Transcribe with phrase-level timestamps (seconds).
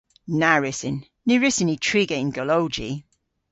[0.39, 0.97] Na wrussyn.
[1.25, 2.91] Ny wrussyn ni triga yn golowji.